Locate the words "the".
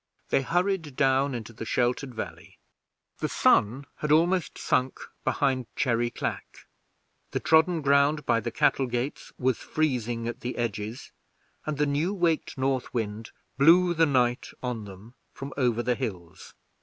1.53-1.63, 3.19-3.29, 7.29-7.39, 8.39-8.49, 10.39-10.57, 11.77-11.85, 13.93-14.07, 15.83-15.93